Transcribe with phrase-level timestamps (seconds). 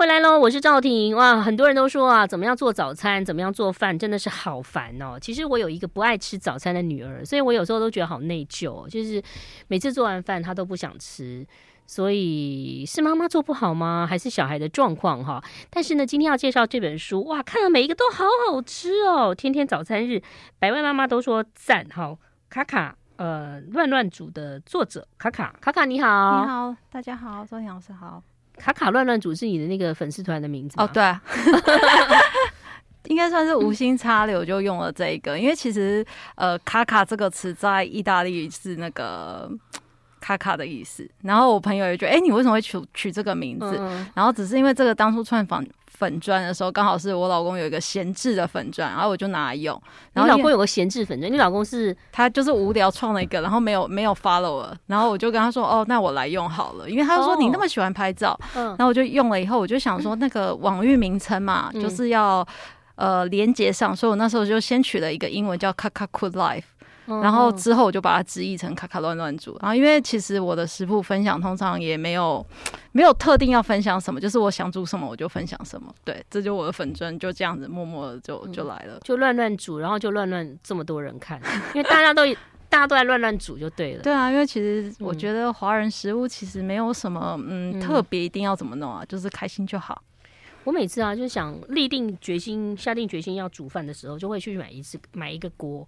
[0.00, 1.14] 回来喽，我是赵婷。
[1.14, 5.18] 哇，很多人都说啊，怎么样做早餐，怎么样做饭，真的是好烦哦。
[5.20, 9.22] 其实我有一个不爱吃早餐的女儿，所以我有时候都觉得好内疚，就是
[9.68, 11.46] 每次做完饭她都不想吃。
[11.86, 14.06] 所以是妈妈做不好吗？
[14.08, 15.44] 还是小孩的状况哈？
[15.68, 19.34] 但是呢，今天要介绍这本书，哇，看了每一个都好好吃哦。
[19.34, 20.22] 天天早餐日，
[20.58, 22.16] 百万妈妈都说赞哈。
[22.48, 28.22] 卡卡，呃，乱乱煮的作者卡卡，卡卡你好，你好，大家好，周婷老师好。
[28.60, 31.02] 卡卡乱乱组是你的那个粉丝团的名字哦，对，
[33.08, 39.50] 应该算是无心插柳就用了这一个，因为其实呃，卡卡这个词在意大利是那个。
[40.30, 43.76] 卡卡的意思，然后我朋友也觉得，哎、欸，你为什么会取取这个名字？
[43.78, 49.80] 嗯、然后只是因为这个当初创粉粉砖的时候，刚好是我老公有一个闲置的粉砖，然后我就拿来用。
[50.12, 51.96] 然后你老公有个闲置粉砖，你老公是？
[52.12, 62.46] 他就是无聊创了一个，然后没有没有 follow 了，然后我就跟他说，哦，那我来用好了，因为他就说你那么喜欢拍照，嗯、然后我就用了以后，我就想说那个网域名称嘛，嗯、就是要
[62.94, 66.62] 呃连接上，所以我那时候就先取了一个英文叫卡卡 Cook Life。
[67.22, 69.56] 然后之后我就把它直译成卡卡乱乱煮。
[69.60, 72.44] 然后因为其实我的食谱分享通常也没有
[72.92, 75.92] 没有特定要分享什么，就是我想煮什么我就分享什么。
[76.04, 81.40] 对，这就我的粉砖就这样子默默的就就来了，就乱乱煮，然后就乱乱这么多人看，
[81.74, 82.22] 因为大家都
[82.68, 84.02] 大家都在乱乱煮就对了。
[84.02, 90.00] 对啊，因为其实我觉得华人食物其实没有什么嗯，嗯特别一定要怎么弄啊，就是开心就好。
[90.64, 95.86] 我每次啊，就是想立定决心、下定决心要煮饭的时候，就会去买一次买一个锅。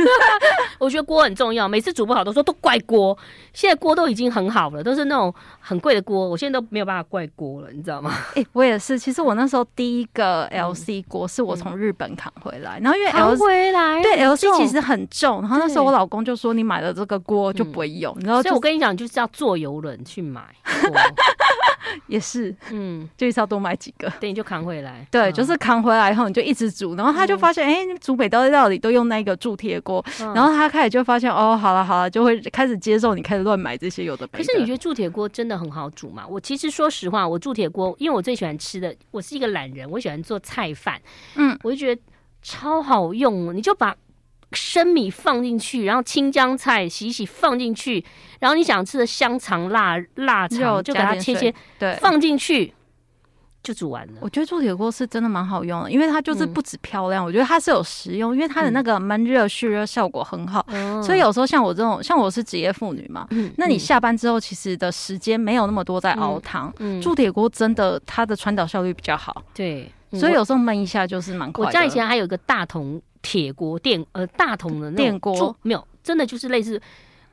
[0.78, 3.16] 我觉得锅很重要，每次煮不好都说都怪锅。
[3.54, 8.12] 现在锅都已经很好了，都是那种很贵的锅，我现在都没有办法怪锅了，你知道吗？
[8.34, 8.98] 哎、欸，我也是。
[8.98, 20.42] 其实我那时候第一个 LC 锅是我从日本扛回来，嗯、然后因为 LC, 扛回来对 LC 其实很重，然后那时候我老公就说，你买了这个锅就不会用，然后、嗯、所以我跟你讲，就是要坐游轮去买。
[22.08, 25.06] 也是，嗯，就一次要多买几个，对，你就扛回来。
[25.10, 34.44] 对，就是扛回来以后，你就一直煮，然后他就发现，哎、嗯，煮北道料理都用那个铸铁锅，嗯、然后他开始就发现，哦，好了好了，就会开始接受你开始乱买这些有的没的。
[34.44, 36.26] 可是你觉得铸铁锅真的很好煮吗？
[36.28, 41.00] 我其实说实话，我铸铁锅，因为我最喜欢吃的，我是一个懒人，我喜欢做菜饭，
[41.36, 42.02] 嗯，我就觉得
[42.42, 43.94] 超好用，你就把。
[44.52, 48.04] 生米放进去，然后青江菜洗洗放进去，
[48.38, 52.72] 然后你想吃的香肠、腊腊肠就给它切切，对，放进去
[53.62, 54.12] 就煮完了。
[54.20, 60.64] 我觉得铸铁锅是真的蛮好用的，因为它就是不止漂亮，嗯、我觉得它是有实用，因为它的那个闷热蓄热效果很好。
[60.68, 69.42] 嗯、所以有时候像我这种，像我是职业妇女嘛，嗯、那你下班之后其实的时间没有那么多在熬汤，嗯，铸铁锅真的它的传导效率比较好。
[69.52, 71.66] 对，所以有时候焖一下就是蛮快的。
[71.66, 73.02] 我家以前还有一个大同。
[73.28, 76.80] 铁锅电呃大桶的那种电锅没有，真的就是类似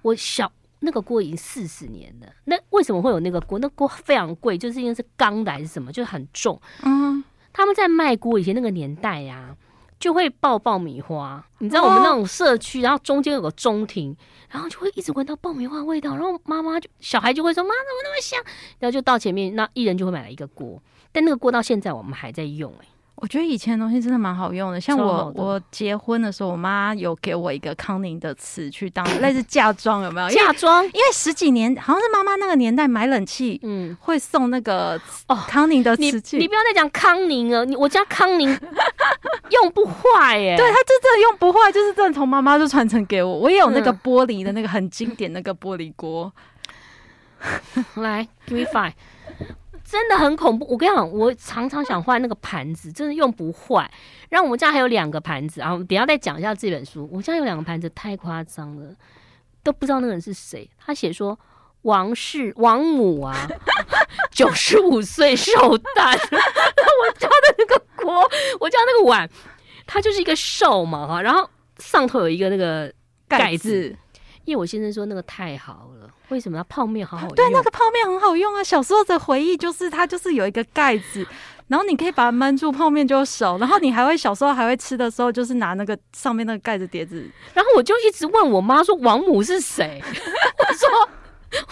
[0.01, 2.27] 我小那个锅已经四十年了。
[2.45, 3.59] 那为什么会有那个锅？
[3.59, 6.59] 那锅非常贵，就是因为是钢的还是什么，就是很重。
[6.81, 9.57] 嗯，他们在卖锅以前那个年代呀、啊，
[9.99, 11.45] 就会爆爆米花。
[11.59, 14.17] 你知道我们那种社区，然后中间有个中庭，
[14.49, 16.15] 然后就会一直闻到爆米花味道。
[16.15, 18.43] 然后妈妈就小孩就会说：“妈，怎么那么香？”
[18.79, 20.81] 然后就到前面，那一人就会买了一个锅。
[21.11, 30.29] 但那个锅到现在我们还在用、欸，我觉得以前的东西真的蛮好用的，像我我结婚的时候，我妈有给我一个康宁的瓷去当类似嫁妆，有没有？
[30.29, 30.84] 嫁妆？
[30.88, 36.38] 因为十几年好像是妈妈那个年代买冷气，嗯，会送那个哦康宁的瓷器。
[36.38, 40.57] 你不要再讲康宁了，你我家康宁用不坏耶。
[40.57, 43.38] 对，它就真的用不坏，就是真的从妈妈就传承给我。
[43.38, 46.34] 我也有那个玻璃的那个很经典那个玻璃锅，
[47.95, 48.91] 来，give me five。
[49.93, 53.87] 真的很恐怖，我跟你讲，我常常想换那个盘子，真的用不坏。
[54.27, 57.07] 然后我们家还有两个盘子，然后等下再讲一下这本书。
[57.13, 58.91] 我家有两个盘子，太夸张了，
[59.61, 60.67] 都不知道那个人是谁。
[60.83, 61.37] 他写说
[61.83, 63.47] 王氏王母啊，
[64.33, 66.17] 九十五岁寿诞。
[66.17, 68.27] 我家的那个锅，
[68.59, 69.29] 我家那个碗，
[69.85, 72.91] 它就是一个寿嘛哈，然后上头有一个那个
[73.27, 73.95] 盖子。
[74.45, 75.92] 因为我先生说那个太好了，
[76.33, 77.35] 为什么要泡面好好用？
[77.35, 78.63] 对，那个泡面很好用啊。
[78.63, 81.25] 小时候的回忆就是它就是有一个盖子，
[81.67, 83.59] 然后你可以把它闷住，泡面就熟。
[83.59, 87.30] 然后你还会小时候还会吃的时候，就是拿那个上面那个盖子碟子。
[87.53, 90.01] 然后我就一直问我妈说：“王母是谁？”
[90.57, 91.09] 我说：“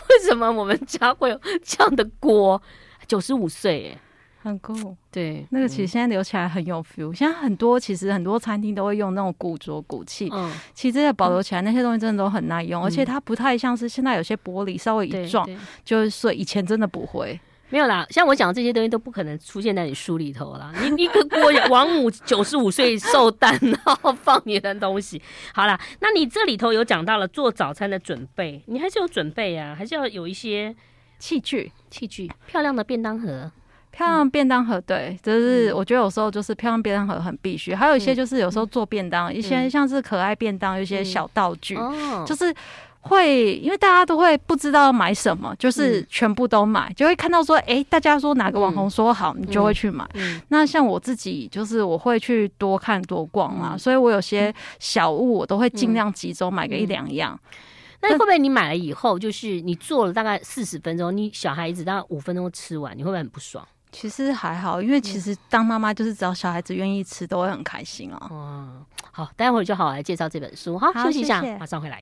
[0.09, 2.61] 为什么我们家会有这样的锅？”
[3.07, 3.99] 九十五岁耶。
[4.43, 7.13] 很酷，对，那个其实现在留起来很有 feel。
[7.13, 15.47] 现在很多其实很多餐厅都会用那种古着古器，嗯，其实这些保留起来那些东西真的都很耐用，而且它不太像是现在有些玻璃稍微一撞
[15.85, 17.39] 就是碎，以前真的不会。
[17.69, 20.73] 没有啦，像我讲的这些东西都不可能出现在你书里头啦。
[20.95, 21.39] 你一个锅，
[21.69, 25.21] 王母九十五岁寿诞，然后放你的东西。
[25.53, 30.75] 好啦，那你这里头有讲到了做早餐的准备，你还是有准备啊，还是要有一些
[31.17, 33.49] 器具，器具，漂亮的便当盒。
[33.91, 37.75] 漂亮便当盒，对，就是我觉得有时候就是漂亮便当盒很必须。
[37.75, 41.77] 还有一些就是有时候做便当，一些像是可爱便当，有一些小道具，
[42.25, 42.53] 就是。
[43.03, 50.07] 会，因为大家都会不知道买什么，就是全部都买，嗯、就会看到说，哎、欸，大家说哪个网红说好，嗯、你就会去买。
[50.49, 57.35] 那像我自己，就是我会去多看多逛嘛，嗯、所以我有些小物，我都会尽量集中买个一两样。
[58.01, 63.67] 那会不会你买了以后，就是你做了大概四十分钟，你小孩子大概五分钟吃完，你会不会很不爽？
[63.91, 68.27] 其实还好，因为其实当妈妈就是只要小孩子愿意吃，都会很开心哦。
[68.31, 70.77] 嗯，好，待会儿就好好来介绍这本书。
[70.77, 72.01] 好，好休息一下，谢谢马上回来。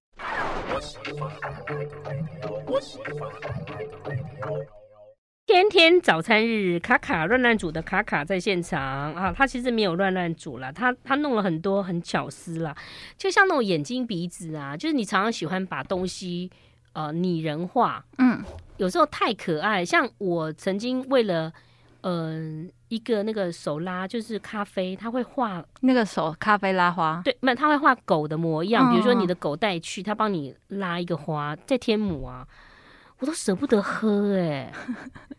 [5.47, 8.79] 天天早餐日，卡卡乱乱煮的卡卡在现场
[9.15, 9.33] 啊！
[9.35, 12.77] 他其实没有乱乱煮了，他他弄了很多很巧思啦，
[13.17, 16.51] 就像那种眼睛鼻子啊，就是你常常喜欢把东西
[16.93, 18.43] 呃拟人化，嗯，
[18.77, 19.83] 有时候太可爱。
[19.83, 21.51] 像我曾经为了
[22.01, 22.65] 嗯。
[22.67, 32.47] 呃一个那个手拉就是咖啡，他会画那个手咖啡拉花，对，没有他会画狗的模样，比如说你的狗带去，他帮你拉一个花，在天母啊，
[33.19, 34.73] 我都舍不得喝哎、欸。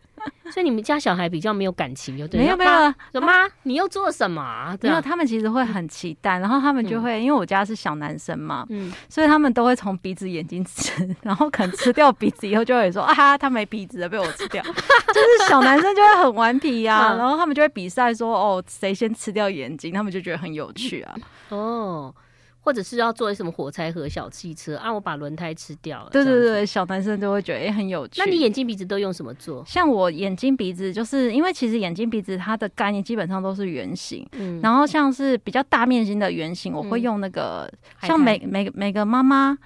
[0.51, 2.39] 所以你们家小孩比较没有感情，就对。
[2.41, 2.71] 没有没有，
[3.13, 3.31] 什么？
[3.63, 4.75] 你又做什么？
[4.81, 14.61] 没有，他们其实会很期待，然后他们就会，因为我家是小男生嘛，嗯，所以他们都会从鼻子、眼睛吃，然后可能吃掉鼻子以后，就会说啊，他没鼻子的被我吃掉。
[14.63, 21.15] 就是小男生就会很顽皮呀，然后他们就会比赛说，哦，谁先吃掉眼睛，他们就觉得很有趣啊。
[21.49, 22.13] 哦。
[22.61, 24.93] 或者是要做什么火柴盒小汽车啊？
[24.93, 26.09] 我把轮胎吃掉了。
[26.11, 28.21] 对对对，小男生都会觉得也很有趣。
[28.23, 29.63] 那你眼睛鼻子都用什么做？
[29.65, 34.25] 像我眼睛鼻子，就是因为其实眼睛鼻子它的概念基本上都是圆形。
[34.33, 34.61] 嗯。
[34.61, 37.67] 然后像是比较大面积的圆形，我会用那个、
[38.01, 39.57] 嗯、像每每每个妈妈，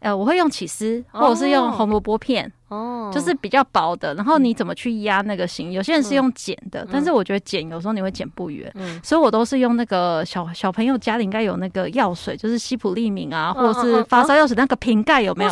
[0.00, 2.46] 呃，我会用起司，或者是用红萝卜片。
[2.46, 5.72] 哦哦，就是比较薄的，然后你怎么去压那个型？
[5.72, 15.50] 有些人是用剪的，嗯、但是我觉得剪有时候你会剪不圆，嗯、所以我都是用那个小小朋友家里应该有那个药水，就是西普利明啊，或者是发烧药水那个瓶盖有没有？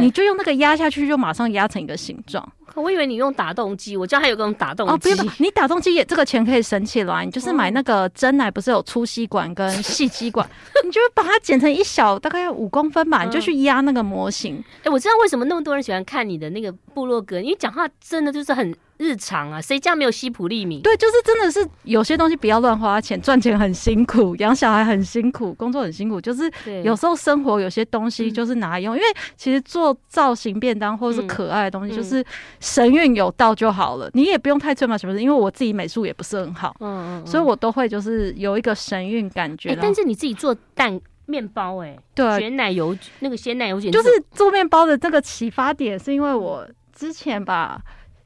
[0.00, 2.46] 你就用那个压下去，就马上压成一个形状。
[2.74, 4.92] 我以为你用打洞机，我家还有个用打洞机。
[4.92, 10.48] 哦，不用，你打洞机也这个钱可以省起来，你就是买那个针奶，不是有粗吸管跟细吸管，
[10.84, 14.56] 你就把它剪成一小，大概五公分吧，你就去压那个模型。
[14.56, 18.74] 哎、嗯欸，我知道为什么那么多人喜欢看你的那个部落格，因为讲话真的就是很。
[18.98, 20.80] 日常啊，谁家没有西普利米？
[20.80, 26.20] 对，就是真的是有些东西不要乱花钱，赚钱很辛苦，养小孩很辛苦， 工作很辛苦。
[26.20, 26.48] 就是
[26.84, 29.06] 有时候生活有些东西就是拿来用，因为
[29.36, 32.24] 其实做造型便当或者是可爱的东西，就是
[32.60, 35.20] 神韵有道就好了，嗯、你也不用太吹毛求疵。
[35.20, 39.70] 因为我自己美术也不是很好，嗯，嗯嗯，所以我都会就是有一个神韵感觉。
[39.70, 47.80] 欸、但是你自己做蛋面包、欸，哎，对，鲜奶油那个鲜奶油卷，就是做面包的这个启发点，是因为我之前吧。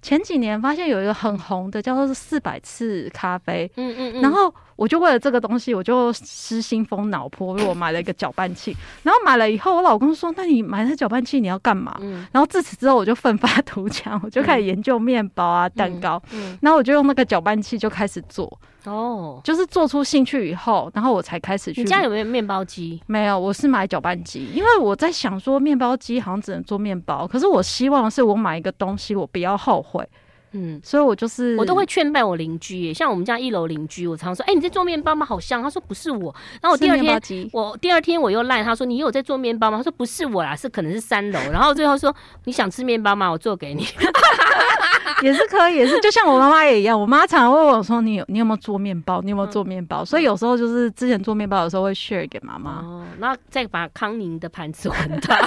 [0.07, 8.73] 前几年发现有一个很红的，叫做四百次咖啡，嗯嗯嗯，然后我就为了这个东西，我就失心疯脑破，为我买了一个搅拌器。
[9.03, 18.47] 然后买了以后，我老公说：“那你买那搅拌器你要干嘛？”嗯，然后自此之后，我就奋发图强，我就开始研究面包啊、蛋糕，嗯，然后我就用那个搅拌器就开始做。
[18.87, 21.83] 哦，就是做出兴趣以后，然后我才开始去。
[21.83, 23.01] 你家有没有面包机？
[23.07, 30.09] 没有，我是买搅拌机，因为我在想说，面包机好像只能做面包，可是我希望是我买一个东西，我不要后悔。
[30.57, 35.27] 嗯，所以我就是我都会劝败我邻居耶，像我们家一楼邻居，我常说，哎、欸，你在做面包吗？
[35.27, 35.63] 好香。
[35.63, 39.77] 他说不是我，然后我第二天我第二天我又赖他说，你有在做面包吗？
[39.77, 41.39] 他说不是我啦，是可能是三楼。
[41.51, 43.29] 然后最后说，你想吃面包吗？
[43.29, 43.87] 我做给你。
[45.23, 49.21] 也是可以，也是就像我妈妈也一样，我妈常常问我说：“你有你有没有做面包？
[49.23, 55.39] 你有没有做面包？”嗯、所以有时候就是之前做面包的时候会 share 给妈妈，哦，然后再把康宁的盘子还他。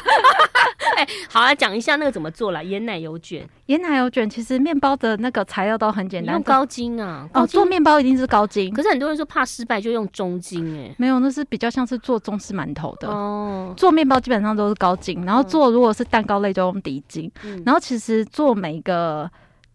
[1.30, 2.62] 好来讲一下那个怎么做啦。
[2.64, 7.28] 盐奶油卷，盐奶油卷其实面包的那个材料都很简单，用高筋啊。
[7.34, 13.08] 哦，做面包一定是高筋，可是很多人说怕失败就用中筋，哎，没有，那是比较像是做中式馒头的。
[13.08, 13.74] 哦。
[13.78, 19.30] 做面包基本上都是高筋，然后做如果是蛋糕类就用低筋，嗯、然后其实做每一个。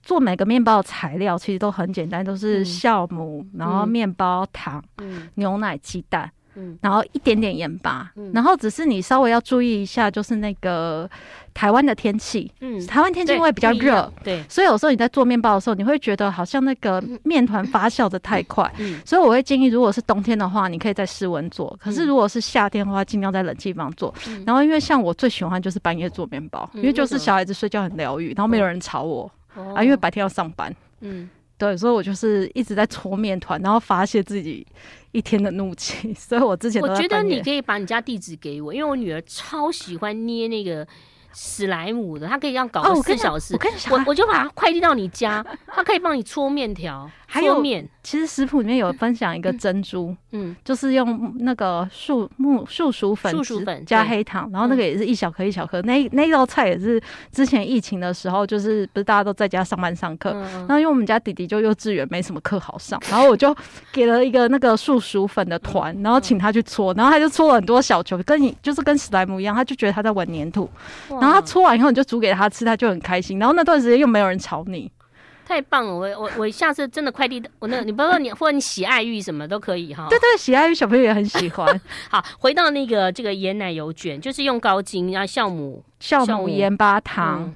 [0.07, 11.09] 做每个面包的材料其实都很简单，都是酵母，嗯、然后面包糖、嗯、牛奶、鸡蛋，嗯、然后一点点盐巴，嗯、然后只是你稍微要注意一下，就是那个
[11.53, 24.15] 台湾的天气，嗯，台湾天气因为比较热，对，所以有时候你在做面包的时候，你会觉得好像那个面团发酵的太快，嗯，所以我会建议，如果是冬天的话，你可以在室温做，可是如果是夏天的话，尽量在冷气房做。
[24.29, 29.31] 嗯、然后因为像我最喜欢就是半夜做面包，嗯、因为就是小孩子睡觉很疗愈，然后没有人吵我。
[29.73, 34.67] 啊，因为白天要上班，嗯，对，所以我就是一直在搓面团，然后发泄自己
[35.13, 36.13] 一天的怒气。
[36.15, 40.87] 所以我之前我觉得你可以把你家地址给我，因为我女儿超喜欢捏那个
[41.35, 43.55] 史莱姆的，它可以让搞个四小时。
[43.55, 43.59] 哦、
[43.91, 47.89] 我我，我就把它快递到你家，它可以帮你搓面条， 还有面。
[48.03, 55.81] 其实食谱里面有分享一个珍珠，嗯，就是用那个树木树薯粉，树薯粉加黑糖，然后那个也是一小颗一小颗。
[55.83, 63.57] 那那道菜也是之前疫情的时候，就是不是大家都在家上班上课，嗯、然后因为我们家弟弟就幼稚园没什么课好上，然后我就
[63.91, 70.69] 给了一个那个树薯粉的团，然后请他去搓，然后他就搓了很多小球，跟你就是跟史莱姆一样，他就觉得他在玩粘土。
[71.25, 73.39] 然后他搓完以后，你就煮给他吃，他就很开心。
[73.39, 74.91] 然后那段时间又没有人吵你。
[75.47, 75.93] 太棒了！
[75.93, 80.07] 我我我下次真的快递，我那个你不说你或者你喜爱玉什么都可以哈。
[80.09, 81.81] 对对，喜爱玉小朋友也很喜欢。
[82.09, 87.55] 好，回到那个这个盐奶油卷，就是用高筋，然后酵母、酵母、盐巴、糖，嗯、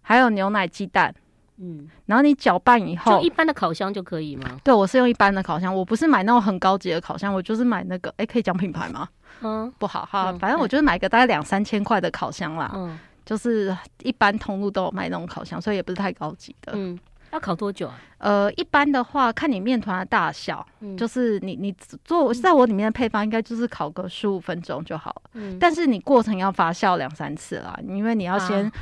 [0.00, 1.12] 还有牛奶、鸡蛋。
[1.60, 4.56] 嗯，然后你搅拌以后，就一般的烤箱就可以吗？
[4.62, 9.08] 对，我是用一般的烤箱，我不是买那种很高级的烤箱，我就是买那个，哎，可以讲品牌吗？
[9.42, 12.70] 嗯，不好哈，反正我就是买个大概两三千块的烤箱啦。
[12.74, 16.72] 嗯，就是一般通路都有卖那种烤箱，所以也不是太高级的。
[16.74, 16.98] 嗯。
[17.30, 18.00] 要烤多久啊？
[18.16, 21.70] 呃，一般的话，看你面团的大小，嗯、就是你你
[22.02, 25.30] 做在我里面的配方，应该就是烤个十五分钟就好了。
[25.34, 28.72] 嗯，但是你过程要发酵两三次啦，因为你要先，啊、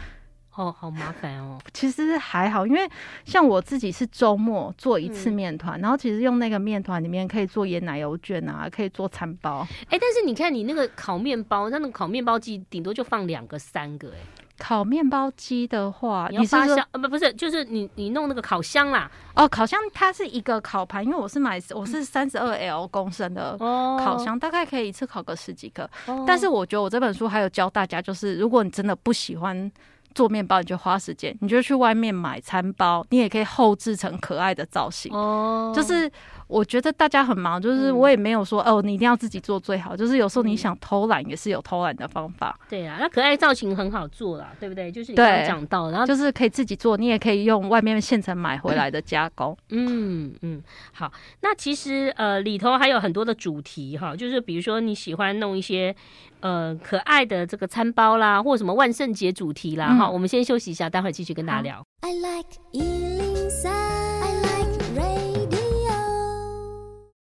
[0.56, 1.58] 哦，好麻烦哦。
[1.74, 2.88] 其实还好，因为
[3.24, 9.66] 像我自己是周末做一次面团，嗯、然后其实用那个面团里面可以做椰奶油卷啊，可以做餐包。
[9.82, 14.42] 哎、欸，但是你看你那个烤面包，它那个烤面包机顶多就放两个三个、欸，哎。
[14.58, 19.10] 烤面包机的话，你要发酵呃不不是，就是你你弄那个烤箱啦。
[19.34, 25.84] 哦，烤箱它是一个烤盘，因为我是买我是三十二 L 公升的烤箱，哦、大概可以一次烤个十几个。
[26.06, 29.70] 哦、但是我觉得我这本书还有教大家，就是如果你真的不喜欢。
[30.16, 35.12] 做面包你就花时间，你就去外面买餐包，你也可以后制成可爱的造型。
[35.12, 36.10] 哦，就是
[36.48, 39.96] 我觉得大家很忙，就是我也没有说、嗯、哦，你一定要自己做最好。
[39.96, 42.58] 就是有时候你想偷懒也是有偷懒的方法。
[42.68, 44.90] 对啊，那可爱造型很好做啦，对不对？
[44.90, 49.56] 就是你刚刚讲到，然后就是可以自己做，你也可以用外面现成买回来的加工。
[49.70, 50.62] 嗯嗯，
[50.92, 51.12] 好。
[51.40, 55.94] 那其实呃里头还有很多的主题哈，就是比如说你喜欢弄一些。
[56.40, 61.82] 呃，可爱的这个餐包啦，或者什么万圣节主题啦，哈、嗯，我们先休息一下，待会儿继续跟大家聊。
[62.02, 64.05] I like 103,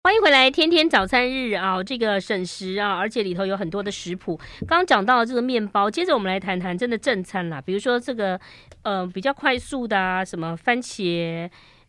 [0.04, 4.36] 欢迎回来，天天早餐日啊，这个省时啊，而且里头有很多的食谱。
[4.62, 8.40] 刚刚讲到这个面包，接着我们来谈谈真的正餐啦，比如说这个
[8.82, 11.48] 呃比较快速的啊，什么番茄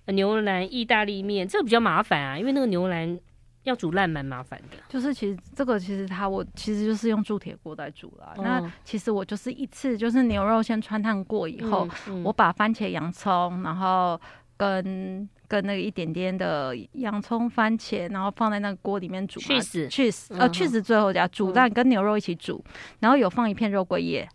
[0.08, 3.18] 牛腩意大利面，这个比较麻烦啊，因为那个牛腩。
[3.64, 8.34] 要煮烂蛮麻烦的，就是其实这个其实它我其实就是用铸铁锅在煮啦。
[8.36, 14.20] 哦、那其实我就是一次就是牛肉先穿烫过以后，嗯嗯、我把番茄、洋葱，然后
[14.56, 19.38] 跟跟那个一点点的洋葱、番茄，然后放在那个锅里面煮。
[19.38, 19.86] 去死。
[19.86, 24.26] 去死，呃，去死最后加煮蛋跟牛肉一起煮，嗯、然后有放一片肉桂叶。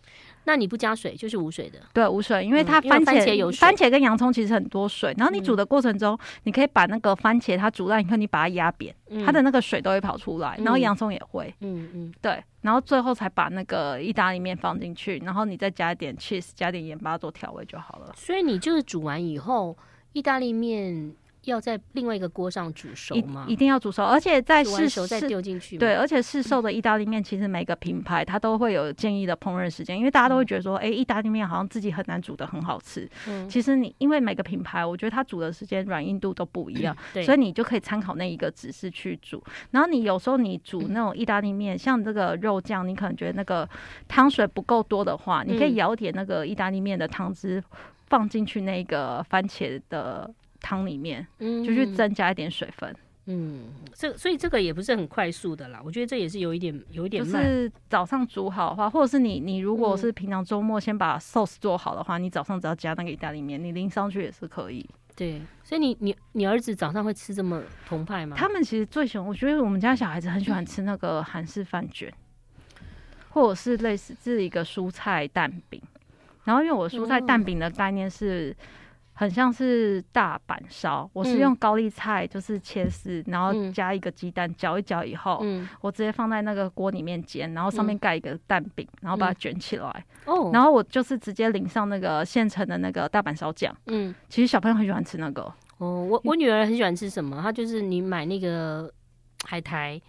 [0.43, 12.13] 那你不加水就是无水的，对，无水，因为它番茄、嗯、番茄有水，番茄跟洋葱其实很多水，然后你煮的过程中，嗯、你可以把那个番茄它煮烂以后，你把它压扁，嗯、它的那个水都会跑出来，然后洋葱也会，嗯嗯，嗯。
[12.21, 18.13] 对，然后最后才把那个意大利面放进去，然后你再加一点 cheese，加点盐巴做调味就好了。
[18.15, 19.77] 所以你就是煮完以后，
[20.17, 21.15] 意大利面。
[21.51, 23.46] 要在另外一个锅上煮熟吗？
[23.48, 25.77] 一定要煮熟，而且在市售再丢进去。
[25.77, 33.10] 对，而且市售的意大利面其实每个品牌它都会有建议的烹饪时间，因为大家都会觉得说，哎、欸，意大利面好像自己很难煮的很好吃。
[33.27, 39.44] 嗯，其实你因为每个品牌，我觉得它煮的时间软硬度都不一样，嗯、所以你就可以参考那一个指示去煮。
[39.72, 43.68] 然后你有时候你煮那种意大利面，像这个肉酱，你可能觉得那个
[44.08, 47.63] 汤水不够多的话，你可以舀点那个意大利面的汤汁
[48.08, 50.30] 放进去那个番茄的。
[50.62, 52.96] 汤里面，嗯，就去增加一点水分，
[53.26, 57.44] 嗯，这所以这个也不是很快速的啦，我觉得这也是有一点有一点慢。
[57.44, 64.88] 就是早上煮好的话，或者是你你如果是平常周末先把 sauce 做好的话，嗯、你早上只要加那个意大利面，你淋上去也是可以。
[65.16, 68.38] 对，所以你你你儿子早上会吃这么澎湃吗？
[68.38, 72.86] 他们其实最喜欢，我觉得我们家小孩子很喜欢吃那个韩式饭卷，嗯、
[73.30, 75.82] 或者是类似这一个蔬菜蛋饼。
[76.46, 78.56] 然后因为我蔬菜蛋饼的概念是。
[79.19, 90.05] 很像是大阪烧，我是用高丽菜就是切丝，嗯、然后加一个鸡蛋搅一搅以后，嗯、我直接放在那个锅里面煎，然后上面盖一个蛋饼，嗯、然后把它卷起来。
[90.25, 93.75] 哦、嗯，然后我就是直接淋上那个现成的那个大阪烧酱。
[93.88, 95.41] 嗯，其实小朋友很喜欢吃那个。
[95.79, 97.41] 哦，我我女儿很喜欢吃什么？
[97.41, 98.91] 她就是你买那个
[99.45, 100.00] 海苔，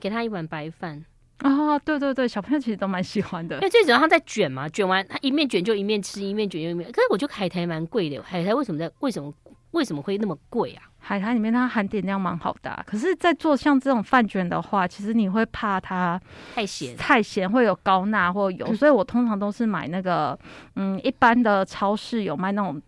[0.00, 1.04] 给她一碗白饭。
[1.42, 6.90] 啊、哦，对对对，小朋友其实都蛮喜欢的，因为最主要他在卷嘛，卷完他一面卷就一面吃，一面卷就一面。
[6.92, 9.32] 可是我觉得海苔蛮贵的，海苔为什么在为什么
[9.70, 10.82] 为什么会那么贵啊？
[10.98, 16.20] 海苔里面它含碘量蛮好的，啊，可是，在做像这种饭卷的话，其实你会怕它
[16.54, 20.38] 太咸，太咸会有高钠或油，嗯， 所以我通常都是买那个，
[20.76, 22.80] 嗯，一般的超市有卖那种。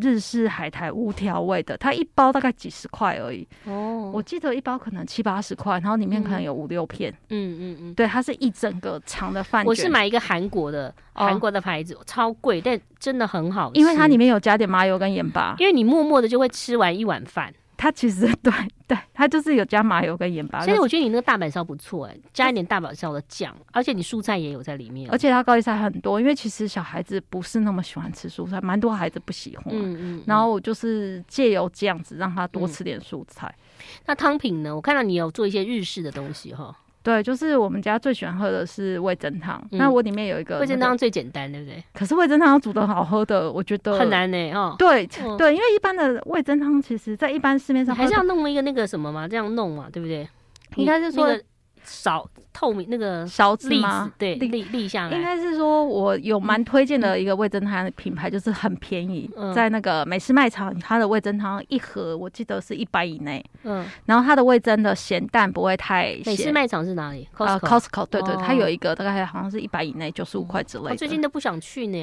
[0.00, 3.46] 日式海苔无调味的，它一包大概几十块而已。
[3.64, 7.12] 哦，我记得一包可能七八十块，然后里面可能有五六片。
[7.30, 9.68] 嗯嗯嗯，对，它是一整个长的饭卷。
[9.68, 13.80] 我是买一个韩国的，韩国的牌子，哦、超贵，但真的很好吃。
[13.80, 15.54] 因为它里面有加点麻油跟盐巴。
[15.58, 17.52] 因为你默默的就会吃完一碗饭。
[17.80, 18.52] 它其实对
[18.86, 20.62] 对，它就是有加麻油跟盐巴。
[20.62, 29.64] 所以我觉得你那个大阪烧不错哎、欸，加一点大阪烧的酱，而且你蔬菜也有在里面，而且它高丽菜很多，因为其实小孩子不是那么喜欢吃蔬菜，蛮多孩子不喜欢。
[29.70, 30.22] 嗯，嗯嗯。
[30.26, 33.46] 然后我就是借由这样子让他多吃点蔬菜。
[33.48, 34.76] 嗯、那汤品呢？
[34.76, 36.76] 我看到你有做一些日式的东西哈。
[37.02, 39.58] 对，就是我们家最喜欢喝的是味噌汤。
[39.72, 41.82] 嗯、那我里面有一个、那个、味噌汤最简单，对不对？
[41.94, 44.52] 可是味噌汤要煮的好喝的，我觉得很难呢。
[44.52, 50.28] 哦，对、嗯、对，因为一般的味噌汤，其实在一般市面上还是要弄一个那个什么嘛，这样弄嘛，对不对？
[50.76, 51.26] 应该是说。
[51.26, 51.44] 那个
[51.84, 54.12] 少透明那个勺子吗？
[54.18, 55.16] 对，立立下来。
[55.16, 63.44] 应该是说，我有蛮推荐的一个味增汤的品牌，就是很便宜，嗯、在那个美式卖场，它的味增汤一盒我记得是一百以内。
[63.64, 66.22] 嗯，然后它的味增的咸淡不会太咸。
[66.26, 70.90] 美式卖场是哪里？Costco，呃、Costco 对对，它有一个大概好像是一百以内，九十五块之类的。
[70.90, 71.98] 我最近都不想去呢，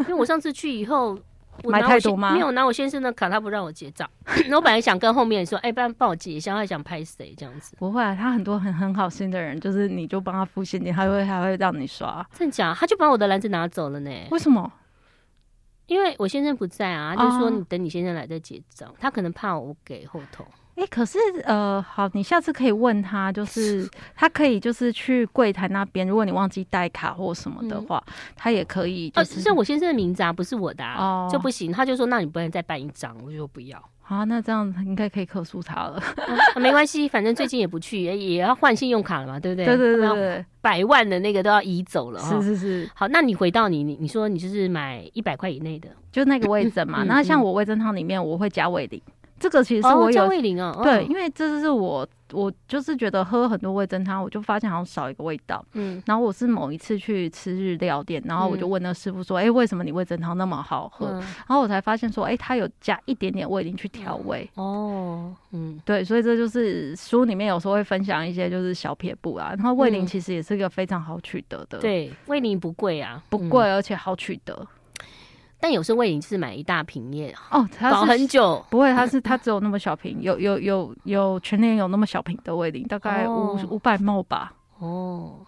[0.00, 1.18] 因为我上次去以后。
[1.64, 2.32] 买太多吗？
[2.32, 4.08] 没有拿我先生的卡，他不让我结账。
[4.48, 7.74] 那我本来想跟后面说，哎、欸，帮帮我结一下，他想拍谁这样子？
[7.78, 12.24] 不会啊，他很多很很好心的人，就是你就帮他付现金，他会还会让你刷。
[12.32, 12.74] 真假？
[12.78, 14.10] 他就把我的篮子拿走了呢？
[14.30, 14.70] 为什么？
[15.86, 20.44] 因为我先生不在啊，他就说你等你先生来再结账，他可能怕我给后头。
[20.78, 29.50] 哎、欸，可是呃，好，你下次可以问他，就是他可以就是去柜台那边，如果你忘记带卡或什么的话，嗯、他也可以、就是。
[29.50, 31.72] 我先生的名字啊，不是我的啊，哦、就不行。
[31.72, 33.82] 他就说，那你不能再办一张，我就说不要。
[34.02, 36.00] 好，那这样应该可以客诉他了。
[36.54, 39.66] 嗯、没关系，反正最近也不去，也也要换信用卡了嘛，对不对？
[39.66, 42.20] 对对对对，百万的那个都要移走了。
[42.20, 42.90] 是是是。
[42.94, 47.02] 好，那你回到你你你说你就是买一百块以内的，就那个味增嘛。
[47.02, 49.02] 那、嗯、像我味增汤里面，我会加味醂。
[49.38, 55.64] 这个其实是我有、哦、味醂哦，对，因为这是我我就是觉得喝很多味噌汤，我就发现好像少一个味道。
[55.72, 64.48] 嗯，然后我是某一次去吃日料店，然后我就问那师傅说：“哎、嗯，为什么你味噌汤那么好喝？”嗯、然后我才发现说：“哎，它有加一点点味醂去调味。
[64.56, 69.54] 嗯”哦，嗯，对，所以这就是书里面有时候会分享一些就是小撇步啊。
[69.56, 74.66] 然后味醂其实也是一个非常好取得的，对，味醂不贵啊，不贵而且好取得。
[75.60, 78.64] 但有时候味醂是买一大瓶耶，哦，它保很久。
[78.70, 84.52] 不会，它是 它只有那么小瓶，有有有有全年有那么小瓶的味醂，大概五五百 ml 吧。
[84.78, 85.40] 哦，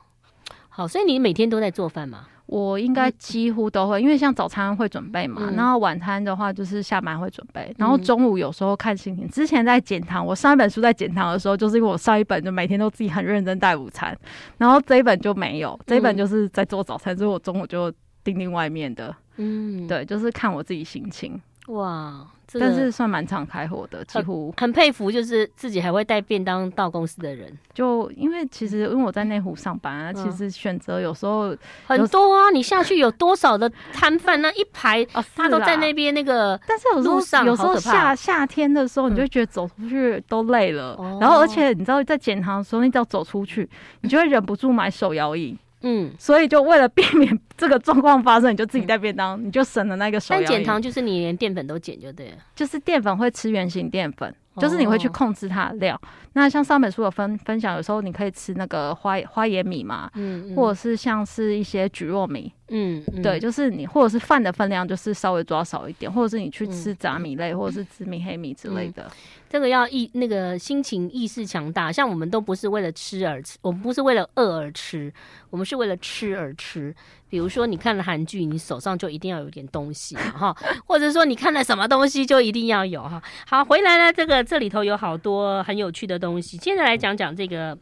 [0.68, 2.26] 好，所以你每天都在做饭吗？
[2.46, 9.28] 我应该几乎都会，因为像早餐会准备嘛，嗯、然后晚餐的话就是下班会准备，然后中午有时候看心情。
[9.28, 14.18] 之前在减糖，我上一本书在减糖的时候，就是因为我上一本就每天都自己很认真带午餐，
[14.58, 17.92] 然后这一本就没有，这一本就是在做早餐，所以我中午就
[18.30, 19.14] 订订外面的。
[19.36, 21.40] 嗯，对，就是看我自己心情。
[21.68, 27.56] 哇，这个、但是算蛮敞开火的，几乎很，很佩服，就是自己还会带便当到公司的人。
[27.72, 32.50] 就因为其实因为我在内湖上班啊，嗯、其实选择有时候很多啊。
[32.50, 34.42] 你下去有多少的摊贩？
[34.42, 35.04] 那一排
[35.36, 40.96] 他都在那边那个，但是有时候有时候夏夏天的时候，你就觉得走出去都累了。
[40.98, 43.68] 嗯、然后而且你知道，在减糖的时候，你只要走出去，
[44.00, 45.56] 你就会忍不住买手摇饮。
[45.82, 50.20] 嗯，所以就为了避免这个状况发生，你就自己带便当，嗯、你就省了那个。
[50.28, 56.00] 但减糖就是你连淀粉都减就对了，就是淀粉会吃原型淀粉，哦、就是你会去控制它的量。
[56.34, 62.52] 那像上本书有分分享，有时候你可以吃那个花花椰米嘛，嗯，嗯或者是像是一些菊糯米。
[62.70, 69.02] 嗯，嗯对，就是你或者是饭的分量，就是稍微抓少一点，或者是你去吃杂米类，嗯、或者是紫米、黑米之类的。
[69.04, 69.10] 嗯、
[69.48, 75.12] 这个要意那个心情意识强大，像我们都不是为了吃而吃，我们不是为了饿而吃，
[75.50, 76.94] 我们是为了吃而吃。
[77.28, 80.56] 比如说你看了韩剧，你手上就一定要有点东西哈，
[80.86, 83.22] 或者说你看了什么东西就一定要有哈。
[83.46, 87.76] 好，回来了，这个这里头有好多很有趣的东西，接着来讲讲这个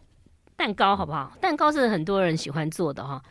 [0.54, 1.32] 蛋糕好不好？
[1.40, 3.22] 蛋糕是很多人喜欢做的哈。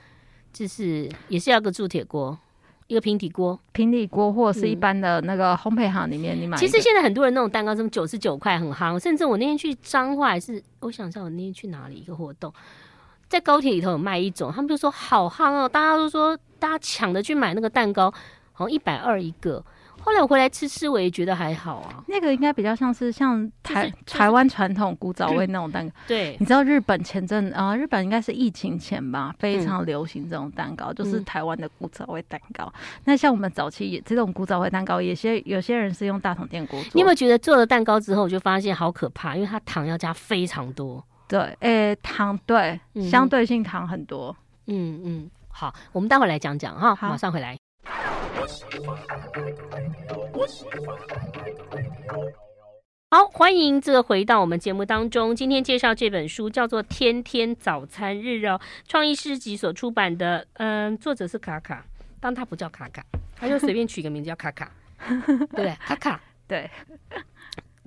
[0.58, 2.36] 就是也是要个铸铁锅，
[2.88, 6.58] 一个平底锅，平底锅或者是一般的那个烘焙行里面你买。
[6.58, 12.52] 其实现在很多人那种蛋糕，什么九十九块很夯，甚至我那天去彰化还是，我想一下我那天去哪里一个活动，
[13.30, 18.12] 在高铁里头有卖一种，他们就说好夯哦，大家都说大家抢着去买那个蛋糕，
[18.52, 19.64] 好像一百二一个。
[20.02, 22.04] 后来我回来吃吃，我也觉得还好啊。
[22.08, 25.94] 那个应该比较像是像台、台湾传统古早味那种蛋糕。
[26.08, 32.72] 对，你知道日本前阵啊、呃，日本应该是疫情前吧，非常流行这种蛋糕，嗯、就是台湾的古早味蛋糕。
[32.74, 36.92] 嗯、那像我们早期也这种古早味蛋糕，有些有些人是用大桶电锅做。
[36.94, 41.04] 你有没有觉得做了蛋糕之后，我就发现好可怕，因为它糖要加非常多。
[41.28, 44.34] 对，诶、欸，糖对、嗯，相对性糖很多。
[44.68, 47.58] 嗯嗯，好，我们待会来讲讲哈，马上回来。
[53.10, 55.36] 好，欢迎这回到我们节目当中。
[55.36, 60.46] 今天介绍这本书叫做《天天早餐日》哦，创意诗集所出版的。
[60.54, 61.86] 嗯，作者是卡卡，
[62.20, 63.04] 但他不叫卡卡，
[63.36, 64.72] 他就随便取个名字叫卡卡，
[65.08, 65.76] 对不对？
[65.80, 66.70] 卡卡，对。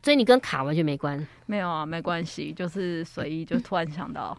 [0.02, 1.26] 所以你跟卡完全没关？
[1.46, 4.36] 没有啊，没关系，就是随意就突然想到。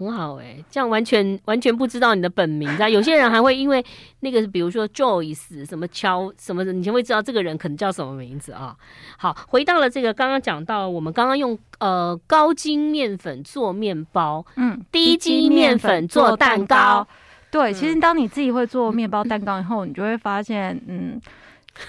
[0.00, 2.88] 很好哎、欸，这样完全完全不知道你的本名，知道？
[2.90, 3.84] 有些人还会因为
[4.20, 8.74] 那个，比如说 Joyce 什么乔什么的，你就会知道这个人可能叫什么名字啊。
[9.18, 17.06] 好，回到了这个刚刚讲到，我们刚刚用呃高筋面粉做面包，嗯，低筋面粉做蛋糕。
[17.50, 21.20] 对，其实当你自己会做面包蛋糕以后，你就会发现，嗯，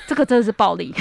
[0.07, 0.93] 这个真的是暴利。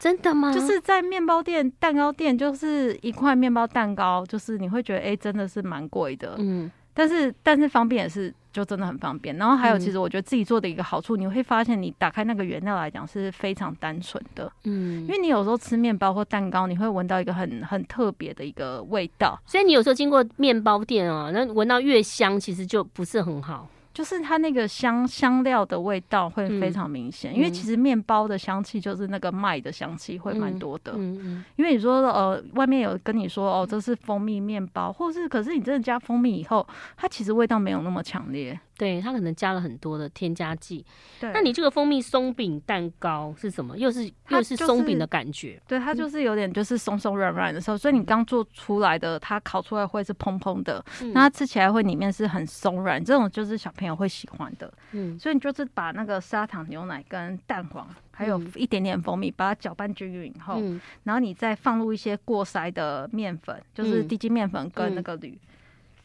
[0.00, 0.50] 真的吗？
[0.50, 6.36] 就是在面包店、蛋糕店，就是一块面包蛋糕，就是你会觉得，哎、欸，真的是蛮贵的。
[6.38, 9.36] 嗯，但是但是方便也是，就真的很方便。
[9.36, 14.50] 然后还有，其实我觉得自己做的一个好处，嗯、你会发现，你打开那个原料来讲是非常单纯的。
[14.64, 19.38] 嗯，因为你有时候吃面包或蛋糕，你会闻到一个很很特别的一个味道。
[19.44, 23.68] 所以你有时候经过面包店啊，那闻到越香，其实就不是很好。
[24.00, 30.92] 就是它那个香香料的味道会非常明显，嗯，因为其实面包的香气就是那个麦的香气会蛮多的。
[30.96, 38.58] 嗯嗯，因为你说呃，外面有跟你说哦，这是蜂蜜面包，或是可是你真的加蜂蜜以后，它其实味道没有那么强烈。
[38.80, 40.82] 对，它可能加了很多的添加剂。
[41.20, 43.76] 对，那你这个蜂蜜松饼蛋糕是什么？
[43.76, 45.60] 又是又是松饼的感觉？
[45.68, 54.72] 对，它就是有点就是松松软软的时候，所以你刚做出来的，它烤出来会是蓬蓬的，嗯、那它吃起来会里面是很松软，这种就是小朋友会喜欢的。
[54.92, 65.38] 嗯，所以你就是把那个砂糖、牛奶跟蛋黄，还有一点点蜂蜜，把它搅拌均匀以后、嗯，然后你再放入一些过筛的面粉，就是低筋面粉跟那个铝。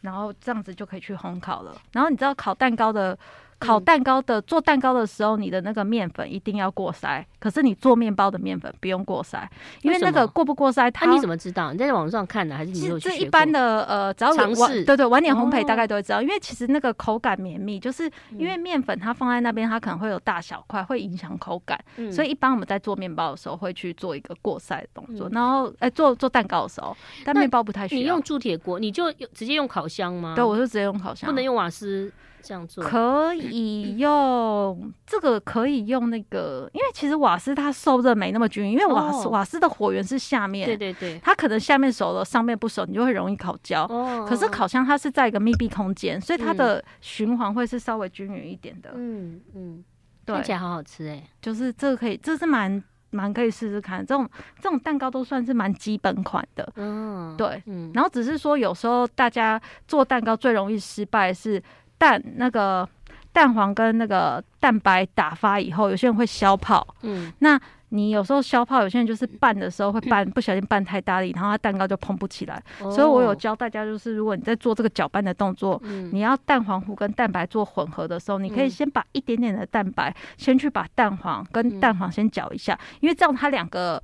[0.05, 1.75] 然后这样子就可以去烘烤了。
[1.91, 3.17] 然后你知道烤蛋糕的。
[3.65, 7.23] 烤蛋糕的做蛋糕的时候，你的那个面粉一定要过筛。
[7.39, 9.47] 可是你做面包的面粉不用过筛，
[9.81, 11.71] 因为那个过不过筛，它、啊、你怎么知道？
[11.71, 13.19] 你在网上看的还是你有去学过？
[13.19, 16.21] 这一般的呃，只要有尝试，对对，晚点烘焙大概都会知道、哦。
[16.23, 22.11] 因为其实那个口感绵密，就是因为面粉它放在那边，它可能会有大小块，会影响口感、嗯。
[22.11, 25.29] 所以一般我们在做面包的时候会去做一个过筛的动作。
[25.29, 28.01] 嗯、然后哎、欸，做做蛋糕的时候，但面包不太需要。
[28.01, 30.33] 你用铸铁锅，你就直接用烤箱吗？
[30.35, 32.11] 对，我就直接用烤箱，不能用瓦斯。
[32.45, 43.85] 这样做可以用这个，可以用那个，因为其实瓦斯它受热没那么均匀，因为瓦斯、哦、瓦斯的火源是下面，对对对，它可能下面熟了，上面不熟，你就会容易烤焦。
[43.85, 48.91] 哦，可是烤箱它是在一个密闭空间，所以它的循环会是稍微均匀一点的。
[48.93, 49.83] 嗯嗯，
[50.23, 54.29] 对，看起来好好吃哎，就是这个可以，这是蛮蛮可以试试看，这种
[54.61, 56.71] 这种蛋糕都算是蛮基本款的。
[56.75, 61.59] 嗯，对，嗯，然后只是说有时候大家做蛋糕最容易失败是。
[62.05, 62.87] 蛋那个
[63.33, 66.85] 蛋黄跟那个蛋白打发以后，有些人会消泡。
[67.01, 72.61] 嗯，那你有时候消泡，有些人就是拌的时候会拌不小心拌太大力，然后它蛋糕就蓬不起来。
[72.81, 72.91] 哦。
[72.91, 84.01] 所以我有教大家，就是如果你在做这个搅拌的动作，嗯，你要蛋黄糊跟蛋白做混合的时候，你可以先把一点点的蛋白先去把蛋黄跟蛋黄先搅一下，因为这样它两个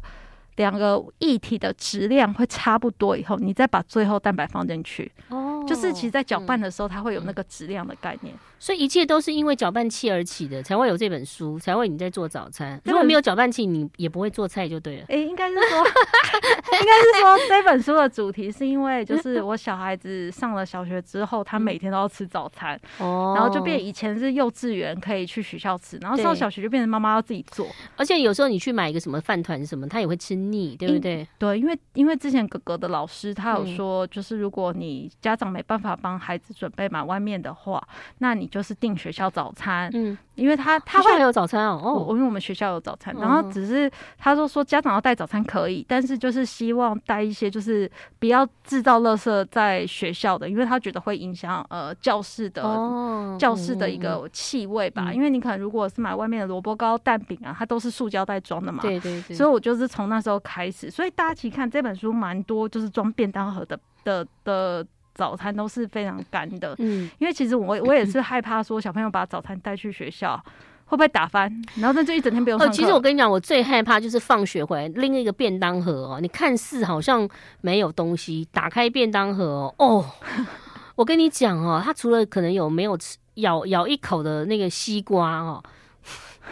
[0.55, 5.11] 两个液体的质量会差不多，以后你再把最后蛋白放进去。
[5.29, 5.50] 哦。
[5.67, 8.35] 就是其实，在搅拌的时候，它会有那个质量的概念。
[8.61, 12.79] 所以一切都是因为搅拌器而起的，才会有这本书，才会你在做早餐。
[12.85, 15.01] 如果没有搅拌器，你也不会做菜就对了。
[15.09, 15.77] 哎、欸，应该是说，
[16.79, 27.65] 应该是说这本书的主题是因为就是我小孩子上了小学之后，他每天都要吃早餐，哦，然后就变以前是幼稚园可以去学校吃，然后上小学就变成妈妈要自己做。
[27.97, 31.27] 而且有时候你去买一个什么饭团什么，他也会吃腻，对不对？
[31.39, 37.81] 对，因为因为之前哥哥的老师他有说，就是如果你家长没办法帮孩子准备买外面的话，
[38.19, 39.31] 那你就是订学校。
[39.31, 64.85] 早餐，嗯，因为他他会有早餐哦，哦，因为我们学校有早餐，然后只是他说说家长要带早餐可以，但是就是希望带一些就是不要制造垃圾在学校的，因为他觉得会影响呃教室的、哦、教室的一个气味吧、嗯，因为你可能如果是买外面的萝卜糕、蛋饼啊，它都是塑胶袋装的嘛，对对对，所以我就是从那时候开始，所以大家其实看这本书蛮多，就是装便当盒的的的。
[65.21, 70.43] 早餐都是非常干的，嗯，因为其实我我也是害怕说小朋友把早餐带去学校。
[70.85, 71.49] 会不会打翻？
[71.75, 72.59] 然后那就一整天不用。
[72.59, 77.25] 哦，其实我跟你讲，我最害怕就是放学回来拎一个便当盒哦，你看似好像
[77.61, 80.05] 没有东西，打开便当盒哦，哦，
[80.95, 85.63] 我跟你讲哦，他除了可能有没有吃咬咬一口的那个西瓜哦，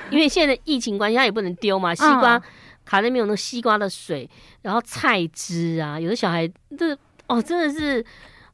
[0.10, 2.38] 因为现在疫情关系，他也不能丢嘛，西瓜。
[2.38, 2.42] 嗯
[2.86, 4.28] 卡里面有那个西瓜的水，
[4.64, 8.04] 然后菜汁啊，有的小孩这哦真的是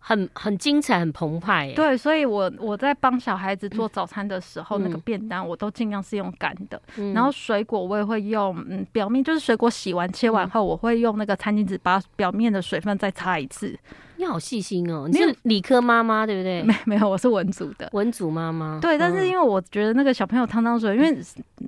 [0.07, 1.73] 很很精彩，很澎湃。
[1.73, 13.75] 对，所以我我在帮小孩子做早餐的时候，嗯、那个便当我都尽量是用干的，嗯、然后水果我也会用，嗯，表面就是水果洗完切完后，我会用那个餐巾纸把表面的水分再擦一次。
[14.17, 16.63] 你好细心哦，你是理科妈妈对不对？
[16.65, 18.79] 没没有，我是文组的文组妈妈。
[18.81, 21.17] 对，但是因为我觉得那个小朋友汤汤水，因为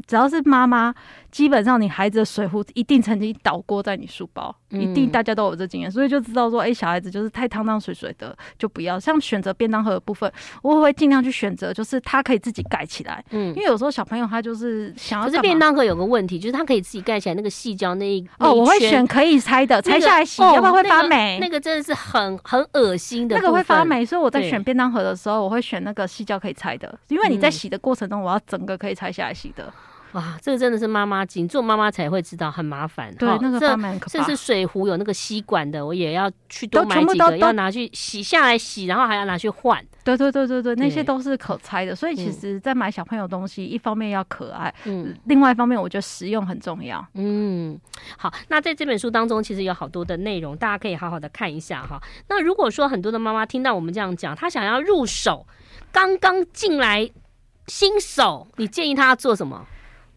[0.05, 0.93] 只要是妈妈，
[1.31, 8.99] 基本上你孩子的水壶一定曾经倒过在你书包，一定大家都有这经验，所以就知道说，哎，小孩子就是太汤汤水水的就不要。
[8.99, 10.31] 像选择便当盒的部分，
[10.61, 13.23] 我会尽量去选择，就是他可以自己盖起来。
[13.31, 15.27] 嗯，因为有时候小朋友他就是想要。
[15.27, 21.37] 可是便当盒有个问题，就是他可以自己盖起来，那个细胶那一哦，我会选可以拆的，拆下来洗，要不然会发霉。
[21.39, 23.35] 那个真的是很很恶心的。
[23.35, 29.63] 那个会发霉，所以我在选便当盒的时候，我会选那个细胶可以拆的，因为你在洗的过程中，我要整个可以拆下来洗的。
[29.65, 29.73] 嗯、
[30.17, 33.13] 哇，这个真的是妈妈经，做妈妈才会知道，很麻烦。
[33.15, 33.59] 对，那个。
[34.07, 39.79] 甚至水壶有那个吸管的，我也要去多买几个，要拿去洗下来洗，然后还要拿去换。
[40.03, 47.05] 对对对对对，那些都是可拆的，所以其实，在买小朋友东西，一方面要可爱，嗯，另外一方面我觉得实用很重要。
[47.13, 47.79] 嗯，
[48.17, 52.01] 好，那在这本书当中，其实有好多的内容，大家可以好好的看一下哈。
[52.27, 55.45] 那如果说很多的妈妈听到我们这样讲，她想要入手，
[55.91, 57.07] 刚刚进来
[57.67, 59.63] 新手，你建议她做什么？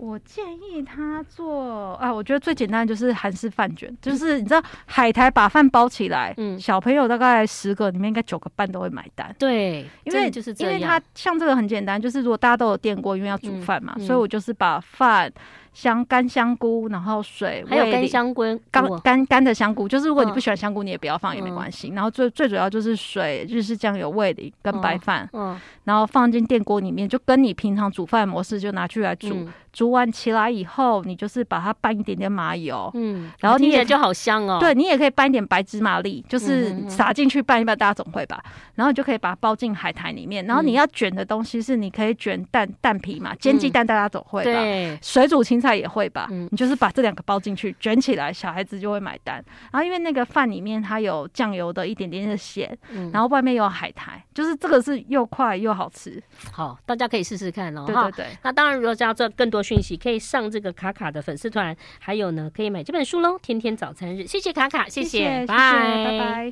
[0.00, 9.34] 我建议他做啊，我觉得最简单的就是韩式饭卷，就是你知道海苔把饭包起来，嗯，小朋友大概十个里面应该九个半都会买单。
[9.38, 15.30] 对，因为就是因为它像这个很简单，就是如果大家都有电锅，因为要煮饭嘛，所以我就是把饭。
[15.72, 21.92] 香干香菇，然后水，还有干香菇，干干干的香菇，就是如果你不喜欢香菇，你也不要放也没关系。
[21.94, 29.46] 然后最最主要就是水，日式酱油、味淋跟白饭，嗯，然后放进电锅里面，就跟你平常煮饭模式就拿去来煮。
[29.72, 34.58] 煮完起来以后，你就是把它拌一点点麻油，嗯，然后你也就好香哦。
[34.60, 38.42] 对，你也可以拌一点白芝麻粒，就是撒进去拌一拌，大家总会吧。
[38.74, 40.44] 然后你就可以把它包进海苔里面。
[40.46, 44.50] 然后你要卷的东西是，你可以卷蛋蛋皮嘛，煎鸡蛋大家总会吧。
[44.50, 46.28] 对，水煮青菜也会吧。
[46.30, 49.36] 你就是把这两个包进去，卷起来，小孩子就会买单。
[49.70, 52.76] 然后因为那个饭里面它有酱油的一点点的咸，
[53.12, 56.22] 然后外面有海苔，就是这个是又快又好吃。
[56.50, 57.84] 好，大家可以试试看哦。
[57.86, 58.26] 对对对。
[58.42, 63.38] 那当然，如果要做更多讯息，可以上这个卡卡的粉丝团，还有呢，可以买这本书喽。
[63.38, 66.48] 天天早餐日，谢谢卡卡，谢谢，拜拜，拜拜。